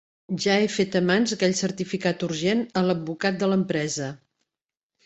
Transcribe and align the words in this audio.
Ja 0.45 0.53
he 0.61 0.69
fet 0.75 0.97
a 0.99 1.01
mans 1.09 1.35
aquell 1.35 1.53
certificat 1.61 2.27
urgent 2.29 2.65
a 2.83 2.87
l'advocat 2.89 3.39
de 3.45 3.53
l'empresa. 3.55 4.11